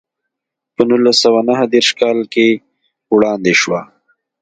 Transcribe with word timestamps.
په 0.75 0.81
نولس 0.89 1.17
سوه 1.23 1.39
نهه 1.49 1.65
دېرش 1.73 1.89
کال 2.01 2.17
کې 2.33 2.47
وړاندې 3.13 3.53
شوه. 3.61 3.81